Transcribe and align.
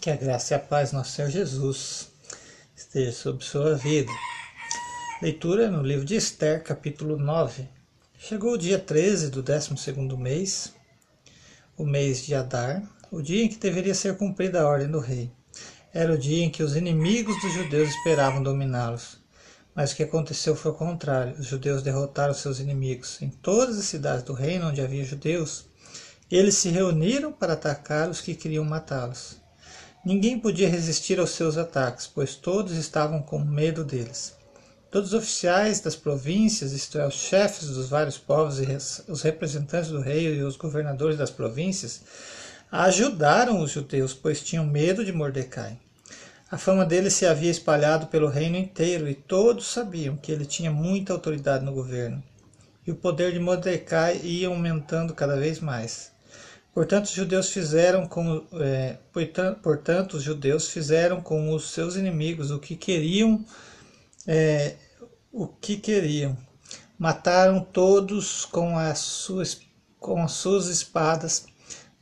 Que 0.00 0.10
a 0.10 0.16
graça 0.16 0.54
e 0.54 0.56
a 0.56 0.58
paz 0.58 0.90
nosso 0.90 1.12
Senhor 1.12 1.30
Jesus 1.30 2.10
esteja 2.74 3.12
sobre 3.12 3.44
sua 3.44 3.76
vida. 3.76 4.10
Leitura 5.22 5.70
no 5.70 5.82
livro 5.82 6.04
de 6.04 6.16
Esther, 6.16 6.64
capítulo 6.64 7.16
9. 7.16 7.68
Chegou 8.18 8.54
o 8.54 8.58
dia 8.58 8.76
13 8.76 9.30
do 9.30 9.40
12 9.40 9.70
mês, 10.18 10.74
o 11.76 11.84
mês 11.84 12.26
de 12.26 12.34
Adar, 12.34 12.82
o 13.08 13.22
dia 13.22 13.44
em 13.44 13.48
que 13.48 13.56
deveria 13.56 13.94
ser 13.94 14.16
cumprida 14.16 14.62
a 14.62 14.66
ordem 14.66 14.90
do 14.90 14.98
rei. 14.98 15.30
Era 15.94 16.14
o 16.14 16.18
dia 16.18 16.44
em 16.44 16.50
que 16.50 16.64
os 16.64 16.74
inimigos 16.74 17.40
dos 17.40 17.52
judeus 17.52 17.90
esperavam 17.90 18.42
dominá-los. 18.42 19.20
Mas 19.76 19.92
o 19.92 19.96
que 19.96 20.02
aconteceu 20.02 20.56
foi 20.56 20.72
o 20.72 20.74
contrário. 20.74 21.36
Os 21.38 21.46
judeus 21.46 21.84
derrotaram 21.84 22.34
seus 22.34 22.58
inimigos. 22.58 23.22
Em 23.22 23.30
todas 23.30 23.78
as 23.78 23.84
cidades 23.84 24.24
do 24.24 24.32
reino 24.32 24.70
onde 24.70 24.80
havia 24.80 25.04
judeus, 25.04 25.66
eles 26.28 26.56
se 26.56 26.68
reuniram 26.68 27.32
para 27.32 27.52
atacar 27.52 28.10
os 28.10 28.20
que 28.20 28.34
queriam 28.34 28.64
matá-los. 28.64 29.41
Ninguém 30.04 30.36
podia 30.36 30.68
resistir 30.68 31.20
aos 31.20 31.30
seus 31.30 31.56
ataques, 31.56 32.08
pois 32.08 32.34
todos 32.34 32.72
estavam 32.72 33.22
com 33.22 33.38
medo 33.38 33.84
deles. 33.84 34.34
Todos 34.90 35.12
os 35.12 35.18
oficiais 35.18 35.80
das 35.80 35.94
províncias, 35.94 36.72
isto 36.72 36.98
é, 36.98 37.06
os 37.06 37.14
chefes 37.14 37.68
dos 37.68 37.88
vários 37.88 38.18
povos 38.18 38.58
e 38.58 38.66
os 39.08 39.22
representantes 39.22 39.90
do 39.90 40.00
rei 40.00 40.26
e 40.26 40.42
os 40.42 40.56
governadores 40.56 41.16
das 41.16 41.30
províncias, 41.30 42.02
ajudaram 42.70 43.60
os 43.60 43.70
judeus, 43.70 44.12
pois 44.12 44.42
tinham 44.42 44.66
medo 44.66 45.04
de 45.04 45.12
Mordecai. 45.12 45.78
A 46.50 46.58
fama 46.58 46.84
dele 46.84 47.08
se 47.08 47.24
havia 47.24 47.50
espalhado 47.50 48.08
pelo 48.08 48.28
reino 48.28 48.56
inteiro 48.56 49.08
e 49.08 49.14
todos 49.14 49.72
sabiam 49.72 50.16
que 50.16 50.32
ele 50.32 50.44
tinha 50.44 50.70
muita 50.70 51.12
autoridade 51.12 51.64
no 51.64 51.72
governo. 51.72 52.22
E 52.86 52.90
o 52.90 52.96
poder 52.96 53.32
de 53.32 53.38
Mordecai 53.38 54.20
ia 54.24 54.48
aumentando 54.48 55.14
cada 55.14 55.36
vez 55.36 55.60
mais. 55.60 56.11
Portanto, 56.74 57.04
os 57.04 57.12
judeus 57.12 57.50
fizeram 57.50 58.06
com, 58.06 58.46
é, 58.54 58.96
portanto, 59.62 60.14
os 60.14 60.22
judeus 60.22 60.68
fizeram 60.70 61.20
com 61.20 61.52
os 61.54 61.70
seus 61.70 61.96
inimigos 61.96 62.50
o 62.50 62.58
que 62.58 62.74
queriam, 62.74 63.44
é, 64.26 64.76
o 65.30 65.46
que 65.46 65.76
queriam. 65.76 66.36
Mataram 66.98 67.60
todos 67.60 68.46
com 68.46 68.78
as 68.78 69.00
suas, 69.00 69.60
com 70.00 70.22
as 70.22 70.32
suas 70.32 70.68
espadas. 70.68 71.44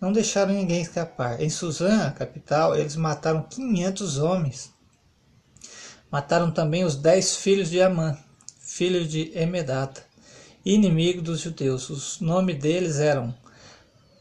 Não 0.00 0.12
deixaram 0.12 0.54
ninguém 0.54 0.82
escapar. 0.82 1.40
Em 1.40 1.50
Suzã, 1.50 2.12
capital, 2.12 2.76
eles 2.76 2.94
mataram 2.94 3.42
500 3.42 4.18
homens. 4.18 4.72
Mataram 6.12 6.50
também 6.50 6.84
os 6.84 6.94
dez 6.94 7.36
filhos 7.36 7.70
de 7.70 7.82
Amã, 7.82 8.16
filho 8.60 9.06
de 9.06 9.32
Emedata, 9.36 10.04
inimigo 10.64 11.22
dos 11.22 11.40
judeus. 11.40 11.90
Os 11.90 12.20
nomes 12.20 12.58
deles 12.58 12.98
eram 12.98 13.34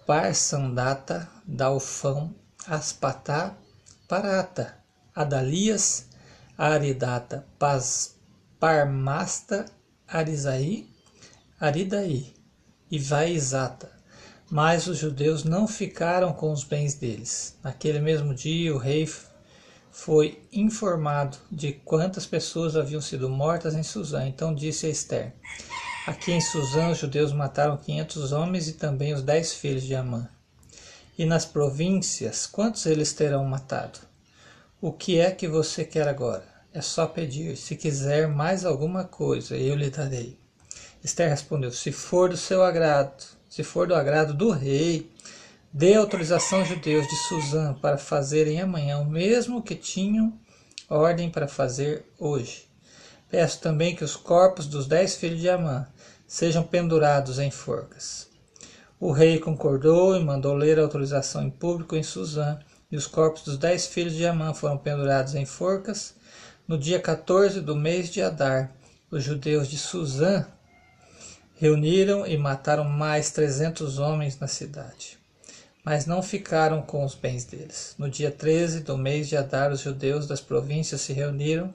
Parsandata, 0.09 1.29
Dalfão, 1.45 2.33
Aspatá, 2.65 3.55
Parata, 4.07 4.75
Adalias, 5.13 6.07
Aridata, 6.57 7.45
Parmasta, 8.59 9.65
Arisaí, 10.07 10.89
Aridaí 11.59 12.33
e 12.89 12.97
Vaizata. 12.97 13.91
Mas 14.49 14.87
os 14.87 14.97
judeus 14.97 15.43
não 15.43 15.67
ficaram 15.67 16.33
com 16.33 16.51
os 16.51 16.63
bens 16.63 16.95
deles. 16.95 17.55
Naquele 17.63 17.99
mesmo 17.99 18.33
dia, 18.33 18.73
o 18.73 18.79
rei 18.79 19.07
foi 19.91 20.41
informado 20.51 21.37
de 21.51 21.73
quantas 21.73 22.25
pessoas 22.25 22.75
haviam 22.75 22.99
sido 22.99 23.29
mortas 23.29 23.75
em 23.75 23.83
Suzã. 23.83 24.25
Então 24.25 24.55
disse 24.55 24.87
a 24.87 24.89
Esther: 24.89 25.35
Aqui 26.07 26.31
em 26.31 26.41
Suzã, 26.41 26.89
os 26.89 26.97
judeus 26.97 27.33
mataram 27.33 27.77
quinhentos 27.77 28.31
homens 28.31 28.67
e 28.67 28.73
também 28.73 29.13
os 29.13 29.21
dez 29.21 29.53
filhos 29.53 29.83
de 29.83 29.93
Amã. 29.93 30.27
E 31.17 31.25
nas 31.25 31.45
províncias, 31.45 32.47
quantos 32.47 32.85
eles 32.85 33.11
terão 33.11 33.43
matado? 33.43 33.99
O 34.81 34.93
que 34.93 35.19
é 35.19 35.29
que 35.29 35.47
você 35.47 35.83
quer 35.83 36.07
agora? 36.07 36.47
É 36.73 36.81
só 36.81 37.05
pedir. 37.05 37.57
Se 37.57 37.75
quiser 37.75 38.27
mais 38.27 38.63
alguma 38.63 39.03
coisa, 39.03 39.57
eu 39.57 39.75
lhe 39.75 39.89
darei. 39.89 40.39
Esther 41.03 41.29
respondeu: 41.29 41.71
Se 41.71 41.91
for 41.91 42.29
do 42.29 42.37
seu 42.37 42.63
agrado, 42.63 43.21
se 43.49 43.61
for 43.61 43.85
do 43.85 43.93
agrado 43.93 44.33
do 44.33 44.51
rei, 44.51 45.11
dê 45.71 45.95
autorização 45.95 46.59
aos 46.59 46.69
judeus 46.69 47.07
de 47.07 47.15
Suzã 47.15 47.73
para 47.73 47.97
fazerem 47.97 48.61
amanhã 48.61 48.99
o 48.99 49.05
mesmo 49.05 49.61
que 49.61 49.75
tinham 49.75 50.33
ordem 50.89 51.29
para 51.29 51.47
fazer 51.47 52.05
hoje. 52.17 52.68
Peço 53.29 53.59
também 53.61 53.95
que 53.95 54.03
os 54.03 54.15
corpos 54.15 54.65
dos 54.65 54.87
dez 54.87 55.15
filhos 55.15 55.39
de 55.39 55.49
Amã 55.49 55.87
sejam 56.27 56.63
pendurados 56.63 57.37
em 57.37 57.51
forcas. 57.51 58.27
O 58.99 59.11
rei 59.11 59.39
concordou 59.39 60.15
e 60.17 60.23
mandou 60.23 60.53
ler 60.53 60.79
a 60.79 60.81
autorização 60.81 61.43
em 61.43 61.49
público 61.49 61.95
em 61.95 62.03
Suzã, 62.03 62.59
e 62.91 62.97
os 62.97 63.05
corpos 63.05 63.43
dos 63.43 63.57
dez 63.57 63.85
filhos 63.85 64.13
de 64.13 64.25
Amã 64.25 64.53
foram 64.53 64.77
pendurados 64.77 65.35
em 65.35 65.45
forcas. 65.45 66.15
No 66.67 66.77
dia 66.77 66.99
14 66.99 67.61
do 67.61 67.75
mês 67.75 68.09
de 68.09 68.21
Adar, 68.21 68.71
os 69.11 69.23
judeus 69.23 69.67
de 69.67 69.77
Suzã 69.77 70.45
reuniram 71.55 72.25
e 72.25 72.35
mataram 72.37 72.83
mais 72.83 73.29
trezentos 73.29 73.99
homens 73.99 74.39
na 74.39 74.47
cidade. 74.47 75.19
Mas 75.83 76.05
não 76.05 76.21
ficaram 76.21 76.81
com 76.81 77.05
os 77.05 77.15
bens 77.15 77.45
deles. 77.45 77.95
No 77.97 78.09
dia 78.09 78.31
13 78.31 78.81
do 78.81 78.97
mês 78.97 79.29
de 79.29 79.37
Adar, 79.37 79.71
os 79.71 79.81
judeus 79.81 80.27
das 80.27 80.41
províncias 80.41 81.01
se 81.01 81.13
reuniram 81.13 81.73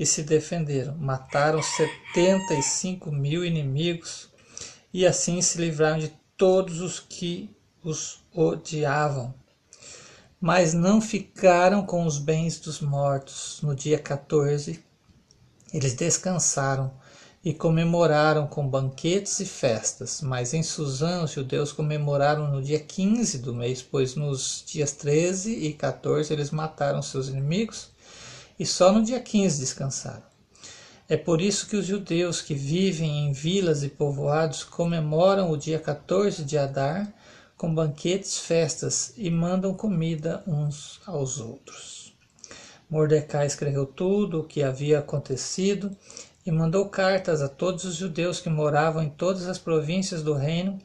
e 0.00 0.06
se 0.06 0.22
defenderam. 0.22 0.96
Mataram 0.96 1.62
setenta 1.62 2.54
e 2.54 2.62
cinco 2.62 3.12
mil 3.12 3.44
inimigos 3.44 4.30
e 4.94 5.06
assim 5.06 5.42
se 5.42 5.60
livraram 5.60 5.98
de 5.98 6.08
todos 6.38 6.80
os 6.80 6.98
que 6.98 7.54
os 7.84 8.18
odiavam. 8.34 9.34
Mas 10.40 10.72
não 10.72 11.02
ficaram 11.02 11.84
com 11.84 12.06
os 12.06 12.16
bens 12.16 12.58
dos 12.58 12.80
mortos. 12.80 13.60
No 13.62 13.74
dia 13.74 13.98
14, 13.98 14.82
eles 15.70 15.92
descansaram 15.92 16.90
e 17.44 17.52
comemoraram 17.52 18.46
com 18.46 18.66
banquetes 18.66 19.38
e 19.40 19.44
festas. 19.44 20.22
Mas 20.22 20.54
em 20.54 20.62
Suzã, 20.62 21.22
os 21.24 21.32
judeus 21.32 21.72
comemoraram 21.72 22.50
no 22.50 22.62
dia 22.62 22.80
15 22.80 23.36
do 23.40 23.54
mês, 23.54 23.82
pois 23.82 24.14
nos 24.14 24.64
dias 24.66 24.92
13 24.92 25.52
e 25.52 25.74
14 25.74 26.32
eles 26.32 26.50
mataram 26.50 27.02
seus 27.02 27.28
inimigos 27.28 27.90
e 28.60 28.66
só 28.66 28.92
no 28.92 29.02
dia 29.02 29.18
15 29.18 29.58
descansaram. 29.58 30.22
É 31.08 31.16
por 31.16 31.40
isso 31.40 31.66
que 31.66 31.76
os 31.76 31.86
judeus 31.86 32.42
que 32.42 32.52
vivem 32.52 33.26
em 33.26 33.32
vilas 33.32 33.82
e 33.82 33.88
povoados 33.88 34.62
comemoram 34.62 35.50
o 35.50 35.56
dia 35.56 35.78
14 35.78 36.44
de 36.44 36.58
Adar 36.58 37.10
com 37.56 37.74
banquetes, 37.74 38.38
festas 38.38 39.14
e 39.16 39.30
mandam 39.30 39.72
comida 39.72 40.44
uns 40.46 41.00
aos 41.06 41.40
outros. 41.40 42.12
Mordecai 42.88 43.46
escreveu 43.46 43.86
tudo 43.86 44.40
o 44.40 44.44
que 44.44 44.62
havia 44.62 44.98
acontecido 44.98 45.96
e 46.44 46.52
mandou 46.52 46.86
cartas 46.90 47.40
a 47.40 47.48
todos 47.48 47.84
os 47.84 47.94
judeus 47.94 48.40
que 48.40 48.50
moravam 48.50 49.02
em 49.02 49.08
todas 49.08 49.48
as 49.48 49.58
províncias 49.58 50.22
do 50.22 50.34
reino 50.34 50.78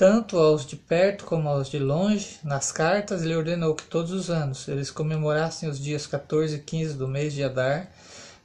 tanto 0.00 0.38
aos 0.38 0.64
de 0.64 0.76
perto 0.76 1.26
como 1.26 1.46
aos 1.46 1.68
de 1.68 1.78
longe, 1.78 2.38
nas 2.42 2.72
cartas 2.72 3.20
lhe 3.20 3.36
ordenou 3.36 3.74
que 3.74 3.82
todos 3.82 4.12
os 4.12 4.30
anos 4.30 4.66
eles 4.66 4.90
comemorassem 4.90 5.68
os 5.68 5.78
dias 5.78 6.06
14 6.06 6.56
e 6.56 6.58
15 6.58 6.94
do 6.94 7.06
mês 7.06 7.34
de 7.34 7.44
Adar, 7.44 7.92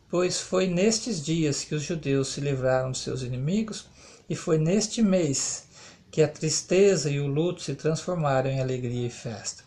pois 0.10 0.38
foi 0.38 0.68
nestes 0.68 1.24
dias 1.24 1.64
que 1.64 1.74
os 1.74 1.82
judeus 1.82 2.28
se 2.28 2.42
livraram 2.42 2.92
de 2.92 2.98
seus 2.98 3.22
inimigos, 3.22 3.86
e 4.30 4.36
foi 4.36 4.58
neste 4.58 5.02
mês 5.02 5.70
que 6.12 6.22
a 6.22 6.28
tristeza 6.28 7.10
e 7.10 7.22
o 7.22 7.28
luto 7.28 7.62
se 7.62 7.74
transformaram 7.74 8.50
em 8.50 8.60
alegria 8.60 9.08
e 9.08 9.10
festa. 9.10 9.64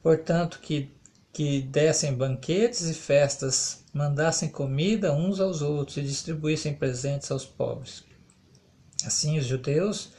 Portanto, 0.00 0.60
que, 0.62 0.92
que 1.32 1.60
dessem 1.60 2.14
banquetes 2.14 2.82
e 2.82 2.94
festas, 2.94 3.82
mandassem 3.92 4.48
comida 4.48 5.12
uns 5.12 5.40
aos 5.40 5.60
outros 5.60 5.96
e 5.96 6.02
distribuíssem 6.02 6.72
presentes 6.72 7.32
aos 7.32 7.44
pobres. 7.44 8.04
Assim, 9.04 9.36
os 9.36 9.44
judeus 9.44 10.14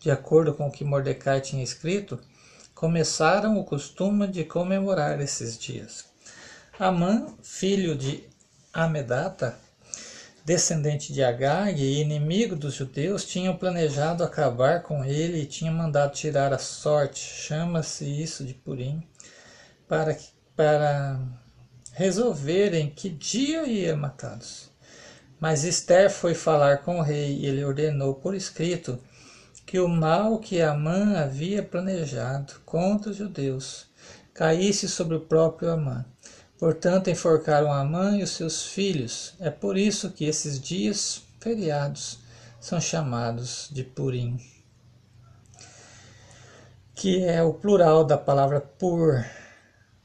de 0.00 0.10
acordo 0.10 0.54
com 0.54 0.66
o 0.66 0.72
que 0.72 0.82
Mordecai 0.82 1.40
tinha 1.40 1.62
escrito, 1.62 2.18
começaram 2.74 3.58
o 3.58 3.64
costume 3.64 4.26
de 4.26 4.42
comemorar 4.44 5.20
esses 5.20 5.58
dias. 5.58 6.06
Amã, 6.78 7.26
filho 7.42 7.94
de 7.94 8.24
Amedata, 8.72 9.58
descendente 10.42 11.12
de 11.12 11.22
Agag 11.22 11.78
e 11.78 12.00
inimigo 12.00 12.56
dos 12.56 12.72
judeus, 12.72 13.26
tinham 13.26 13.54
planejado 13.54 14.24
acabar 14.24 14.82
com 14.82 15.04
ele 15.04 15.42
e 15.42 15.46
tinha 15.46 15.70
mandado 15.70 16.14
tirar 16.14 16.54
a 16.54 16.58
sorte, 16.58 17.20
chama-se 17.20 18.06
isso 18.06 18.42
de 18.42 18.54
Purim, 18.54 19.06
para, 19.86 20.16
para 20.56 21.20
resolverem 21.92 22.88
que 22.88 23.10
dia 23.10 23.66
ia 23.66 23.94
matá-los. 23.94 24.70
Mas 25.38 25.64
Esther 25.64 26.10
foi 26.10 26.34
falar 26.34 26.78
com 26.78 26.98
o 26.98 27.02
rei 27.02 27.36
e 27.36 27.46
ele 27.46 27.64
ordenou 27.64 28.14
por 28.14 28.34
escrito 28.34 28.98
que 29.70 29.78
o 29.78 29.86
mal 29.86 30.40
que 30.40 30.60
Amã 30.60 31.16
havia 31.16 31.62
planejado 31.62 32.54
contra 32.66 33.12
os 33.12 33.16
judeus 33.16 33.86
caísse 34.34 34.88
sobre 34.88 35.14
o 35.14 35.20
próprio 35.20 35.70
Amã. 35.70 36.04
Portanto, 36.58 37.08
enforcaram 37.08 37.72
Amã 37.72 38.16
e 38.16 38.24
os 38.24 38.30
seus 38.30 38.66
filhos. 38.66 39.32
É 39.38 39.48
por 39.48 39.76
isso 39.76 40.10
que 40.10 40.24
esses 40.24 40.58
dias 40.58 41.22
feriados 41.38 42.18
são 42.58 42.80
chamados 42.80 43.68
de 43.70 43.84
Purim, 43.84 44.40
que 46.92 47.22
é 47.22 47.40
o 47.40 47.54
plural 47.54 48.04
da 48.04 48.18
palavra 48.18 48.60
pur, 48.60 49.24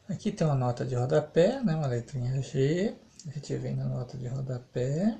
Aqui 0.08 0.32
tem 0.32 0.46
uma 0.46 0.54
nota 0.56 0.86
de 0.86 0.94
rodapé, 0.94 1.60
né, 1.64 1.76
uma 1.76 1.88
letrinha 1.88 2.40
G. 2.40 2.94
A 3.28 3.32
gente 3.32 3.56
vem 3.56 3.76
na 3.76 3.86
nota 3.86 4.16
de 4.16 4.28
rodapé. 4.28 5.18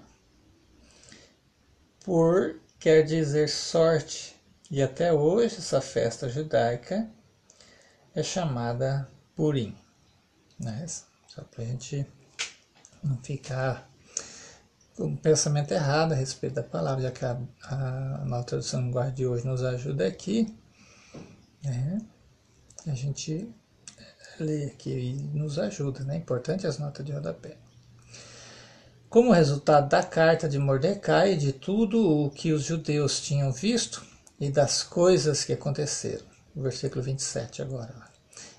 Por 2.04 2.60
quer 2.80 3.02
dizer 3.02 3.50
sorte. 3.50 4.35
E 4.70 4.82
até 4.82 5.14
hoje 5.14 5.58
essa 5.58 5.80
festa 5.80 6.28
judaica 6.28 7.08
é 8.16 8.24
chamada 8.24 9.08
Purim. 9.36 9.78
Né? 10.60 10.86
Só 11.28 11.44
para 11.44 11.64
a 11.64 11.68
gente 11.68 12.06
não 13.04 13.18
ficar 13.18 13.88
com 14.96 15.06
um 15.06 15.16
pensamento 15.16 15.72
errado 15.72 16.14
a 16.14 16.16
respeito 16.16 16.56
da 16.56 16.64
palavra, 16.64 17.04
já 17.04 17.12
que 17.12 17.24
a, 17.26 17.38
a 17.64 18.26
nova 18.26 18.44
tradução 18.44 18.90
guarda 18.90 19.12
de 19.12 19.26
hoje 19.26 19.46
nos 19.46 19.64
ajuda 19.64 20.08
aqui. 20.08 20.52
Né? 21.64 22.02
A 22.88 22.96
gente 22.96 23.48
lê 24.40 24.66
aqui 24.66 24.90
e 24.90 25.14
nos 25.38 25.60
ajuda, 25.60 26.04
né? 26.04 26.18
Importante 26.18 26.66
as 26.66 26.78
notas 26.78 27.06
de 27.06 27.12
rodapé. 27.12 27.58
Como 29.10 29.32
resultado 29.32 29.90
da 29.90 30.04
carta 30.04 30.50
de 30.50 30.58
Mordecai 30.58 31.34
e 31.34 31.38
de 31.38 31.54
tudo 31.54 32.26
o 32.26 32.30
que 32.30 32.52
os 32.52 32.64
judeus 32.64 33.22
tinham 33.22 33.52
visto 33.52 34.15
e 34.40 34.50
das 34.50 34.84
coisas 34.84 35.44
que 35.44 35.54
aconteceram. 35.54 36.26
Versículo 36.56 37.04
27 37.04 37.62
agora. 37.62 37.94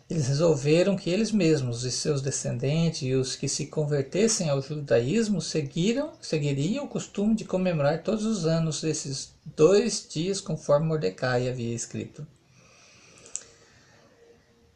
Eles 0.09 0.29
resolveram 0.29 0.97
que 0.97 1.11
eles 1.11 1.33
mesmos 1.33 1.85
e 1.85 1.91
seus 1.91 2.23
descendentes 2.23 3.03
e 3.03 3.15
os 3.15 3.35
que 3.35 3.49
se 3.49 3.67
convertessem 3.67 4.49
ao 4.49 4.63
judaísmo 4.63 5.41
seguiram, 5.41 6.13
seguiriam 6.21 6.85
o 6.85 6.89
costume 6.89 7.35
de 7.35 7.45
comemorar 7.45 8.03
todos 8.03 8.25
os 8.25 8.47
anos 8.47 8.85
esses 8.85 9.33
dois 9.45 10.07
dias 10.09 10.41
conforme 10.41 10.87
Mordecai 10.87 11.49
havia 11.49 11.75
escrito. 11.75 12.27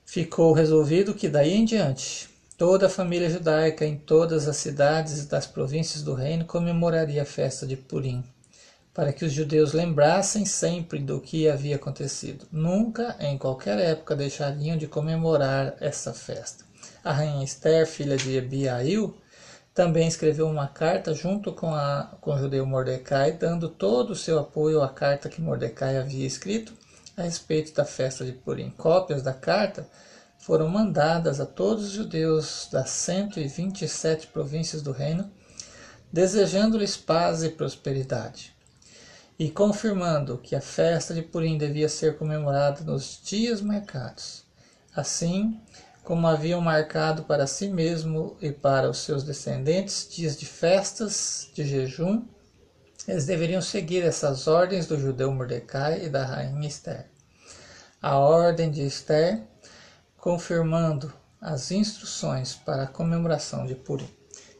Ficou 0.05 0.53
resolvido 0.53 1.14
que 1.14 1.29
daí 1.29 1.55
em 1.55 1.64
diante 1.64 2.31
Toda 2.61 2.88
a 2.88 2.91
família 2.91 3.31
judaica 3.31 3.87
em 3.87 3.96
todas 3.96 4.46
as 4.46 4.58
cidades 4.58 5.25
das 5.25 5.46
províncias 5.46 6.03
do 6.03 6.12
reino 6.12 6.44
comemoraria 6.44 7.23
a 7.23 7.25
festa 7.25 7.67
de 7.67 7.75
Purim, 7.75 8.23
para 9.00 9.14
que 9.14 9.25
os 9.25 9.32
judeus 9.32 9.73
lembrassem 9.73 10.44
sempre 10.44 10.99
do 10.99 11.23
que 11.23 11.49
havia 11.49 11.76
acontecido. 11.76 12.47
Nunca, 12.52 13.17
em 13.19 13.38
qualquer 13.38 13.79
época, 13.79 14.14
deixariam 14.14 14.76
de 14.76 14.87
comemorar 14.87 15.75
essa 15.81 16.12
festa. 16.12 16.67
A 17.02 17.11
rainha 17.11 17.43
Esther, 17.43 17.87
filha 17.87 18.19
de 18.19 18.37
Abiail, 18.37 19.17
também 19.73 20.06
escreveu 20.06 20.47
uma 20.47 20.69
carta 20.69 21.14
junto 21.14 21.50
com, 21.50 21.75
a, 21.75 22.14
com 22.20 22.35
o 22.35 22.38
judeu 22.38 22.67
Mordecai, 22.67 23.32
dando 23.32 23.70
todo 23.70 24.11
o 24.11 24.14
seu 24.14 24.38
apoio 24.38 24.82
à 24.82 24.88
carta 24.91 25.31
que 25.31 25.41
Mordecai 25.41 25.96
havia 25.96 26.26
escrito 26.26 26.75
a 27.17 27.23
respeito 27.23 27.73
da 27.73 27.87
festa 27.87 28.23
de 28.23 28.32
Purim. 28.32 28.69
Cópias 28.69 29.23
da 29.23 29.32
carta 29.32 29.88
foram 30.38 30.69
mandadas 30.69 31.41
a 31.41 31.46
todos 31.46 31.87
os 31.87 31.93
judeus 31.93 32.69
das 32.70 32.91
127 32.91 34.26
províncias 34.26 34.82
do 34.82 34.93
reino, 34.93 35.31
desejando-lhes 36.12 36.99
paz 36.99 37.43
e 37.43 37.49
prosperidade, 37.49 38.59
e 39.40 39.50
confirmando 39.50 40.37
que 40.37 40.54
a 40.54 40.60
festa 40.60 41.14
de 41.14 41.22
Purim 41.22 41.56
devia 41.56 41.88
ser 41.88 42.19
comemorada 42.19 42.84
nos 42.84 43.19
dias 43.25 43.62
marcados, 43.62 44.44
assim 44.94 45.58
como 46.04 46.26
haviam 46.26 46.60
marcado 46.60 47.22
para 47.22 47.46
si 47.46 47.66
mesmo 47.69 48.37
e 48.38 48.52
para 48.52 48.90
os 48.90 48.98
seus 48.98 49.25
descendentes 49.25 50.06
dias 50.10 50.38
de 50.38 50.44
festas, 50.44 51.48
de 51.54 51.64
jejum, 51.64 52.22
eles 53.08 53.25
deveriam 53.25 53.62
seguir 53.62 54.02
essas 54.02 54.46
ordens 54.46 54.87
do 54.87 55.00
judeu 55.00 55.32
Mordecai 55.32 56.04
e 56.04 56.10
da 56.10 56.22
rainha 56.22 56.69
Esther. 56.69 57.06
A 58.02 58.19
ordem 58.19 58.70
de 58.70 58.82
Esther 58.82 59.43
confirmando 60.19 61.10
as 61.40 61.70
instruções 61.70 62.56
para 62.56 62.82
a 62.82 62.88
comemoração 62.88 63.64
de 63.64 63.75
Purim. 63.75 64.08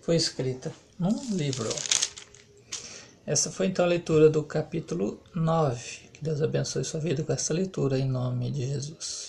Foi 0.01 0.17
escrita 0.17 0.73
num 0.99 1.37
livro. 1.37 1.69
Essa 3.27 3.51
foi 3.51 3.67
então 3.67 3.85
a 3.85 3.89
leitura 3.89 4.31
do 4.31 4.43
capítulo 4.43 5.21
9. 5.35 6.11
Que 6.13 6.25
Deus 6.25 6.43
abençoe 6.43 6.85
sua 6.85 7.01
vida 7.01 7.23
com 7.23 7.33
essa 7.33 7.53
leitura 7.53 7.99
em 7.99 8.09
nome 8.09 8.51
de 8.51 8.67
Jesus. 8.67 9.29